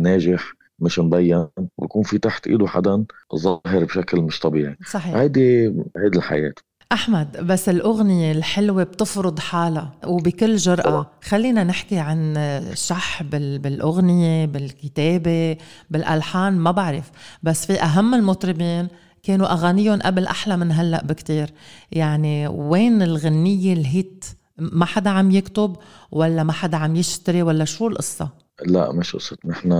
ناجح 0.00 0.52
مش 0.78 0.98
مبين 0.98 1.46
ويكون 1.78 2.02
في 2.02 2.18
تحت 2.18 2.46
إيده 2.46 2.66
حدا 2.66 3.04
ظاهر 3.36 3.84
بشكل 3.84 4.20
مش 4.20 4.40
طبيعي. 4.40 4.76
صحيح. 4.86 5.14
هيدي 5.14 5.66
هيدي 5.96 6.18
الحياة. 6.18 6.54
أحمد 6.92 7.46
بس 7.46 7.68
الأغنية 7.68 8.32
الحلوة 8.32 8.82
بتفرض 8.82 9.38
حالها 9.38 9.92
وبكل 10.06 10.56
جرأة. 10.56 11.10
خلينا 11.24 11.64
نحكي 11.64 11.98
عن 11.98 12.34
شح 12.74 13.22
بالأغنية 13.22 14.46
بالكتابة 14.46 15.56
بالألحان 15.90 16.52
ما 16.52 16.70
بعرف. 16.70 17.10
بس 17.42 17.66
في 17.66 17.82
أهم 17.82 18.14
المطربين 18.14 18.88
كانوا 19.22 19.52
أغانيهم 19.52 19.98
قبل 20.02 20.26
أحلى 20.26 20.56
من 20.56 20.72
هلأ 20.72 21.04
بكتير. 21.04 21.50
يعني 21.92 22.48
وين 22.48 23.02
الغنية 23.02 23.72
ال 23.72 23.82
hit؟ 23.82 24.24
ما 24.58 24.84
حدا 24.84 25.10
عم 25.10 25.30
يكتب 25.30 25.76
ولا 26.10 26.42
ما 26.42 26.52
حدا 26.52 26.76
عم 26.76 26.96
يشتري 26.96 27.42
ولا 27.42 27.64
شو 27.64 27.88
القصة؟ 27.88 28.28
لا 28.66 28.92
مش 28.92 29.16
قصة. 29.16 29.36
نحن 29.44 29.70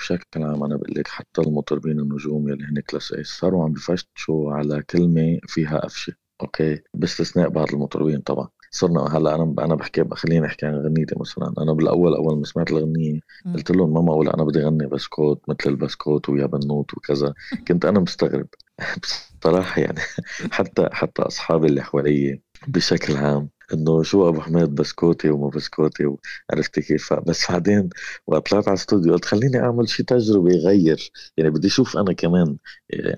بشكل 0.00 0.42
عام 0.42 0.64
أنا 0.64 0.76
بقول 0.76 0.94
لك 0.96 1.08
حتى 1.08 1.40
المطربين 1.40 2.00
النجوم 2.00 2.48
يلي 2.48 2.64
هن 2.64 2.80
class 2.90 3.12
A 3.12 3.28
صاروا 3.28 3.64
عم 3.64 3.72
بفتشوا 3.72 4.52
على 4.52 4.82
كلمة 4.82 5.38
فيها 5.48 5.78
قفشة 5.78 6.12
okay؟ 6.40 6.78
باستثناء 6.94 7.48
بعض 7.48 7.72
المطربين 7.72 8.20
طبعا. 8.20 8.48
صرنا 8.70 9.16
هلأ 9.18 9.34
أنا 9.34 9.54
أنا 9.58 9.74
بحكي 9.74 10.04
خليني 10.12 10.46
أحكي 10.46 10.66
عن 10.66 10.74
غنيتي 10.74 11.14
مثلا. 11.20 11.54
أنا 11.58 11.72
بالأول 11.72 12.14
أول 12.14 12.38
ما 12.38 12.44
سمعت 12.44 12.70
الغنية 12.70 13.20
قلت 13.54 13.70
لهم 13.70 13.94
ما 13.94 14.12
معقول 14.12 14.28
أنا 14.28 14.44
بدي 14.44 14.62
اغني 14.64 14.86
بسكوت 14.86 15.42
مثل 15.48 15.70
البسكوت 15.70 16.28
ويا 16.28 16.46
بنوت 16.46 16.94
وكذا. 16.94 17.34
كنت 17.68 17.84
أنا 17.84 18.00
مستغرب. 18.00 18.46
بصراحة 19.40 19.80
يعني 19.80 20.00
حتى 20.52 20.88
حتى 20.92 21.22
اصحابي 21.22 21.66
اللي 21.66 21.82
حوالي 21.82 22.40
بشكل 22.68 23.16
عام 23.16 23.48
إنه 23.74 24.02
شو 24.02 24.28
أبو 24.28 24.40
حميد 24.40 24.74
بسكوتي 24.74 25.30
وما 25.30 25.48
بسكوتي 25.48 26.06
وعرفتي 26.06 26.80
كيف؟ 26.82 27.12
بس 27.12 27.50
بعدين 27.50 27.88
وقت 28.26 28.50
طلعت 28.50 28.68
على 28.68 28.74
الاستوديو 28.74 29.12
قلت 29.12 29.24
خليني 29.24 29.60
أعمل 29.60 29.88
شيء 29.88 30.06
تجربة 30.06 30.52
تغيير 30.52 31.10
يعني 31.36 31.50
بدي 31.50 31.66
أشوف 31.68 31.96
أنا 31.96 32.12
كمان 32.12 32.56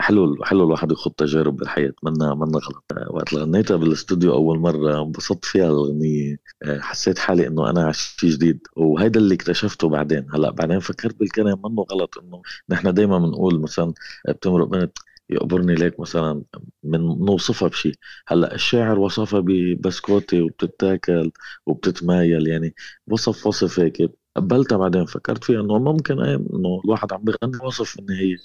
حلو 0.01 0.45
حلو 0.45 0.65
الواحد 0.65 0.93
يخوض 0.93 1.13
تجارب 1.13 1.57
بالحياة 1.57 1.93
منا 2.03 2.35
منا 2.35 2.59
غلط. 2.59 2.85
وقت 3.11 3.35
غنيتها 3.35 3.77
بالاستوديو 3.77 4.33
أول 4.35 4.59
مرة 4.59 5.03
انبسطت 5.03 5.45
فيها 5.45 5.67
الأغنية 5.67 6.37
حسيت 6.81 7.19
حالي 7.19 7.47
إنه 7.47 7.71
أنا 7.71 7.93
شيء 7.93 8.31
جديد. 8.31 8.61
وهيدا 8.77 9.21
اللي 9.21 9.35
اكتشفته 9.35 9.89
بعدين. 9.89 10.27
هلأ 10.35 10.51
بعدين 10.51 10.81
فكرت 10.81 11.17
بالكلام 11.19 11.63
منه 11.65 11.83
غلط 11.93 12.19
إنه 12.19 12.43
نحن 12.71 12.95
دائما 12.95 13.19
بنقول 13.19 13.61
مثلا 13.61 13.93
بتمرق 14.29 14.67
بنت 14.69 14.99
يقبرني 15.31 15.75
ليك 15.75 16.01
مثلا 16.01 16.43
من 16.83 17.01
نوصفها 17.01 17.69
بشيء 17.69 17.95
هلأ 18.29 18.55
الشاعر 18.55 18.99
وصفها 18.99 19.41
ببسكوتي 19.41 20.41
وبتتاكل 20.41 21.33
وبتتمايل 21.67 22.49
يعني 22.49 22.75
وصف 23.07 23.47
وصف 23.47 23.81
هيك 23.81 24.01
قبلتها 24.39 24.79
بعدين 24.79 25.05
فكرت 25.05 25.45
فيها 25.45 25.61
إنه 25.61 25.79
ممكن 25.79 26.21
إيه 26.21 26.37
إنه 26.37 26.81
الواحد 26.85 27.13
عم 27.13 27.21
بيغني 27.23 27.59
وصف 27.65 27.99
النهايه 27.99 28.37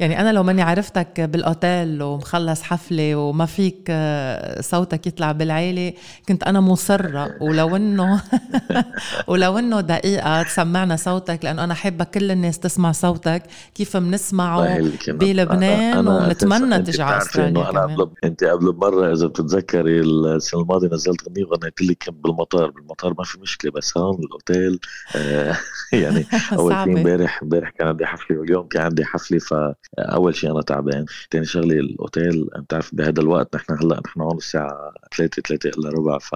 يعني 0.00 0.20
أنا 0.20 0.32
لو 0.32 0.42
ماني 0.42 0.62
عرفتك 0.62 1.20
بالأوتيل 1.20 2.02
ومخلص 2.02 2.62
حفلة 2.62 3.16
وما 3.16 3.46
فيك 3.46 3.86
آه، 3.90 4.60
صوتك 4.60 5.06
يطلع 5.06 5.32
بالعيلة 5.32 5.92
كنت 6.28 6.42
أنا 6.42 6.60
مصرة. 6.60 7.34
ولو 7.40 7.76
إنه 7.76 8.22
ولو 9.28 9.58
إنه 9.58 9.80
دقيقة 9.80 10.42
تسمعنا 10.42 10.96
صوتك 10.96 11.44
لأنه 11.44 11.64
أنا 11.64 11.74
حابه 11.74 12.04
كل 12.04 12.30
الناس 12.30 12.58
تسمع 12.58 12.92
صوتك 12.92 13.42
كيف 13.74 13.96
بنسمعه 13.96 14.80
بلبنان 15.08 16.08
ونتمنى 16.08 16.82
تجي 16.82 17.02
على 17.02 17.18
أستراليا 17.18 17.70
أنا 17.70 17.82
قبل 17.82 18.10
أنت 18.24 18.44
قبل 18.44 18.74
مرة 18.76 19.12
إذا 19.12 19.26
بتتذكري 19.26 20.00
السنة 20.00 20.60
الماضية 20.60 20.88
نزلت 20.88 21.28
غنيه 21.28 21.44
وغنيت 21.44 21.82
لك 21.82 22.10
بالمطار 22.10 22.70
بالمطار 22.70 23.14
ما 23.18 23.24
في 23.24 23.40
مشكلة 23.40 23.70
بس 23.70 23.98
هون 23.98 24.18
الاوتيل 24.24 24.80
يعني 25.92 26.26
أول 26.58 26.74
شيء 26.84 26.98
امبارح 26.98 27.42
امبارح 27.42 27.70
كان 27.70 27.88
عندي 27.88 28.06
حفلة 28.06 28.38
واليوم 28.38 28.68
كان 28.68 28.82
عندي 28.82 29.04
حفلة 29.04 29.18
حفله 29.18 29.74
فأول 29.98 30.34
شيء 30.34 30.50
أنا 30.50 30.62
تعبان. 30.62 31.04
ثاني 31.32 31.44
شغلة 31.46 31.74
الأوتيل 31.74 32.48
بتعرف 32.56 32.94
بهذا 32.94 33.20
الوقت 33.20 33.56
نحن 33.56 33.72
هلأ 33.72 34.00
نحن 34.06 34.20
هون 34.20 34.36
الساعة 34.36 34.94
3 35.16 35.42
3 35.42 35.68
إلا 35.68 35.90
ربع 35.90 36.18
ف 36.18 36.34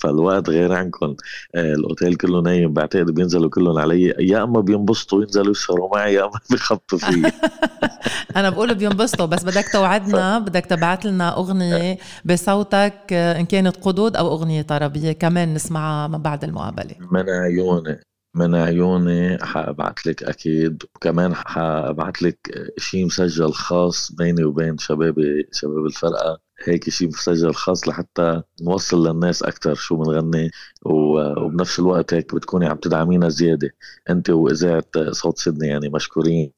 فالوقت 0.00 0.50
غير 0.50 0.72
عنكم. 0.72 1.16
آه 1.54 1.74
الأوتيل 1.74 2.14
كله 2.14 2.40
نايم 2.42 2.72
بعتقد 2.72 3.10
بينزلوا 3.10 3.50
كلهم 3.50 3.78
علي. 3.78 4.14
يا 4.18 4.42
أما 4.42 4.60
بينبسطوا 4.60 5.22
ينزلوا 5.22 5.50
يسهروا 5.50 5.96
معي 5.96 6.14
يا 6.14 6.24
أما 6.24 6.40
بيخبطوا 6.50 6.98
فيي 6.98 7.32
أنا 8.36 8.50
بقول 8.50 8.74
بينبسطوا 8.74 9.26
بس 9.26 9.44
بدك 9.44 9.64
توعدنا 9.72 10.38
بدك 10.38 10.66
تبعت 10.66 11.04
لنا 11.04 11.36
أغنية 11.36 11.98
بصوتك 12.24 13.12
آه، 13.12 13.40
إن 13.40 13.46
كانت 13.46 13.76
قدود 13.76 14.16
أو 14.16 14.28
أغنية 14.28 14.62
طربية 14.62 15.12
كمان 15.12 15.54
نسمعها 15.54 16.08
من 16.08 16.18
بعد 16.18 16.44
المقابلة. 16.44 16.94
من 17.12 17.30
عيوني 17.30 18.00
من 18.34 18.54
عيوني 18.54 19.38
حأبعت 19.38 20.06
لك 20.06 20.22
أكيد. 20.22 20.82
وكمان 20.96 21.34
حأبعت 21.34 22.22
لك 22.22 22.38
شيء 22.78 23.06
مسجل 23.06 23.52
خاص 23.52 24.12
بيني 24.12 24.44
وبين 24.44 24.78
شبابي 24.78 25.48
شباب 25.52 25.86
الفرقة. 25.86 26.38
هيك 26.64 26.90
شيء 26.90 27.08
مسجل 27.08 27.54
خاص 27.54 27.88
لحتى 27.88 28.42
نوصل 28.62 29.06
للناس 29.08 29.42
أكثر 29.42 29.74
شو 29.74 29.96
بنغني 29.96 30.50
وبنفس 30.86 31.78
الوقت 31.78 32.14
هيك 32.14 32.34
بتكوني 32.34 32.66
عم 32.66 32.76
تدعمينا 32.76 33.28
زيادة. 33.28 33.70
أنت 34.10 34.30
وإذاعة 34.30 34.84
صوت 35.10 35.38
سيدني 35.38 35.68
يعني 35.68 35.88
مشكورين. 35.88 36.52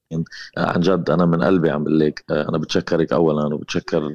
عن 0.59 0.81
جد 0.81 1.11
أنا 1.11 1.27
من 1.27 1.43
قلبي 1.43 1.71
عم 1.71 1.85
بقول 1.85 2.01
لك 2.01 2.25
أنا 2.31 2.59
بتشكرك 2.59 3.13
اولا 3.13 3.55
وبتشكر 3.55 4.15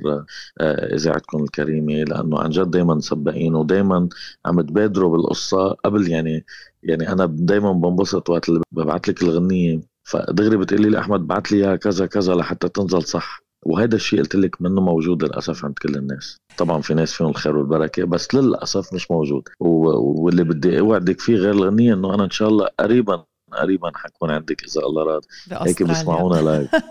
إذاعتكم 0.62 1.44
الكريمة 1.44 1.94
لأنه 1.94 2.40
عن 2.40 2.50
جد 2.50 2.72
دائما 2.72 3.00
سباقين 3.00 3.56
ودائما 3.56 4.10
عم 4.46 4.62
تبادروا 4.62 5.12
بالقصة 5.18 5.70
قبل 5.72 6.12
يعني 6.12 6.46
يعني 6.84 7.10
أنا 7.12 7.26
دائما 7.26 7.72
بنبسط 7.72 8.30
وقت 8.30 8.50
اللي 8.50 8.62
ببعث 8.72 9.10
لك 9.10 9.24
الغنية. 9.24 9.82
فدغري 10.04 10.58
بتقولي 10.58 10.90
لي 10.90 11.00
أحمد 11.00 11.28
بعت 11.28 11.52
لي 11.52 11.78
كذا 11.78 12.06
كذا 12.06 12.36
لحتى 12.36 12.70
تنزل 12.70 13.04
صح. 13.04 13.45
وهذا 13.66 13.96
الشيء 13.96 14.20
قلت 14.20 14.36
لك 14.36 14.62
منه 14.62 14.82
موجود 14.82 15.24
للأسف 15.24 15.66
عند 15.66 15.74
كل 15.82 15.96
الناس. 15.96 16.38
طبعا 16.58 16.82
في 16.82 16.94
ناس 16.94 17.14
فيهم 17.14 17.30
الخير 17.30 17.58
والبركة 17.58 18.04
بس 18.06 18.36
للأسف 18.36 18.94
مش 18.94 19.12
موجود. 19.12 19.50
واللي 19.60 20.44
بدي 20.44 20.80
أوعدك 20.80 21.20
فيه 21.20 21.36
غير 21.36 21.52
الغنية 21.52 21.94
إنه 21.94 22.14
أنا 22.16 22.24
إن 22.24 22.30
شاء 22.30 22.50
الله 22.50 22.68
قريبا 22.80 23.26
قريبا 23.62 23.92
حكون 23.96 24.32
عندك 24.32 24.64
إذا 24.64 24.82
الله 24.82 25.04
راد. 25.04 25.22
هيك 25.52 25.84
بيسمعونا 25.84 26.42
لايف 26.42 26.70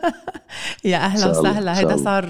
يا 0.84 0.96
أهلا 0.96 1.30
وسهلا. 1.30 1.78
هيدا 1.78 1.96
صار 1.96 2.24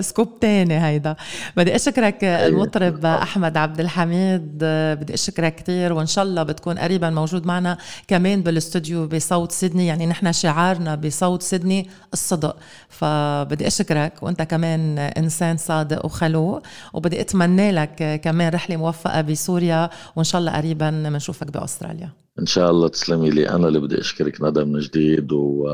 سكوب 0.00 0.40
تاني 0.40 0.86
هيدا. 0.86 1.16
بدي 1.56 1.76
أشكرك 1.76 2.24
المطرب 2.24 3.06
أحمد 3.06 3.56
عبد 3.56 3.80
الحميد. 3.80 4.58
بدي 5.00 5.14
أشكرك 5.14 5.54
كثير 5.54 5.92
وإن 5.92 6.06
شاء 6.06 6.24
الله 6.24 6.42
بتكون 6.42 6.78
قريبا 6.78 7.10
موجود 7.10 7.46
معنا 7.46 7.78
كمان 8.08 8.42
بالاستوديو 8.42 9.06
بصوت 9.06 9.52
سيدني. 9.52 9.86
يعني 9.86 10.06
نحن 10.06 10.32
شعارنا 10.32 10.94
بصوت 10.94 11.42
سيدني 11.42 11.90
الصدق. 12.12 12.56
فبدي 12.88 13.66
أشكرك 13.66 14.12
وإنت 14.22 14.42
كمان 14.42 14.98
إنسان 14.98 15.56
صادق 15.56 16.04
وخلوق. 16.04 16.62
وبدي 16.92 17.20
أتمنى 17.20 17.72
لك 17.72 18.20
كمان 18.24 18.52
رحلة 18.52 18.76
موفقة 18.76 19.20
بسوريا 19.20 19.90
وإن 20.16 20.24
شاء 20.24 20.40
الله 20.40 20.56
قريبا 20.56 20.90
بنشوفك 20.90 21.50
بأستراليا. 21.50 22.25
إن 22.38 22.46
شاء 22.46 22.70
الله 22.70 22.88
تسلمي 22.88 23.30
لي. 23.30 23.48
أنا 23.48 23.68
اللي 23.68 23.80
بدي 23.80 24.00
أشكرك 24.00 24.42
ندى 24.42 24.64
من 24.64 24.78
جديد 24.80 25.32
و... 25.32 25.68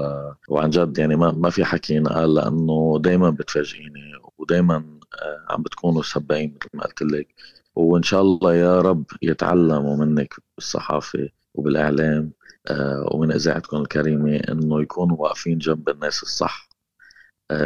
وعن 0.48 0.70
جد 0.70 0.98
يعني 0.98 1.16
ما 1.16 1.32
ما 1.32 1.50
في 1.50 1.64
حكي 1.64 1.94
ينقال 1.94 2.34
لأنه 2.34 2.98
دائما 3.00 3.30
بتفاجئيني 3.30 4.00
ودائما 4.38 4.76
آه، 5.22 5.52
عم 5.54 5.62
بتكونوا 5.62 6.02
سباقين 6.02 6.54
مثل 6.56 6.68
ما 6.74 6.84
قلت 6.84 7.02
لك. 7.02 7.28
وإن 7.76 8.02
شاء 8.02 8.22
الله 8.22 8.54
يا 8.54 8.80
رب 8.80 9.04
يتعلموا 9.22 9.96
منك 9.96 10.34
بالصحافة 10.56 11.28
وبالإعلام 11.54 12.32
آه، 12.66 13.08
ومن 13.12 13.32
إذاعتكم 13.32 13.76
الكريمة 13.76 14.36
إنه 14.36 14.82
يكونوا 14.82 15.16
واقفين 15.20 15.58
جنب 15.58 15.88
الناس 15.88 16.22
الصح. 16.22 16.68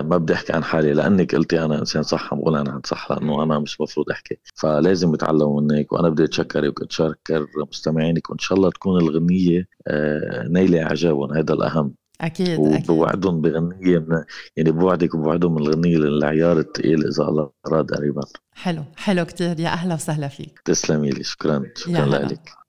ما 0.02 0.16
بدي 0.16 0.33
أحكي 0.35 0.52
عن 0.52 0.64
حالي. 0.64 0.93
لانك 0.93 1.35
قلتي 1.35 1.64
أنا 1.64 1.78
إنسان 1.78 2.02
صح 2.02 2.33
عم 2.35 2.40
بقول 2.40 2.57
أنا 2.57 2.71
عن 2.71 2.81
صح 2.85 3.12
لأنه 3.12 3.43
أنا 3.43 3.59
مش 3.59 3.81
مفروض 3.81 4.11
أحكي. 4.11 4.38
فلازم 4.55 5.14
يتعلموا 5.14 5.61
منك 5.61 5.93
وأنا 5.93 6.09
بدي 6.09 6.25
اتشكرك 6.25 6.81
وأتشكر 6.81 7.47
مستمعينك 7.71 8.31
وإن 8.31 8.38
شاء 8.38 8.59
الله 8.59 8.71
تكون 8.71 9.00
الغنية 9.00 9.69
آه، 9.87 10.49
نايله 10.50 10.83
أعجابهم. 10.83 11.33
هذا 11.33 11.55
الأهم. 11.55 11.95
أكيد 12.21 12.59
وبوعدهم 12.59 13.40
بغنية 13.40 13.99
من 13.99 14.25
يعني 14.57 14.71
بوعدك 14.71 15.14
وبوعدهم 15.14 15.55
من 15.55 15.62
الغنية 15.62 15.97
للعيار 15.97 16.59
الثقيل 16.59 17.07
إذا 17.07 17.25
الله 17.25 17.50
أراد 17.66 17.90
قريبا. 17.90 18.21
حلو 18.52 18.83
حلو 18.97 19.25
كثير 19.25 19.61
يا 19.61 19.69
أهلا 19.69 19.95
وسهلا 19.95 20.28
فيك. 20.28 20.61
تسلمي 20.64 21.11
لي. 21.11 21.25
شكرا 21.25 21.62
شكرا 21.76 22.07
لك. 22.07 22.40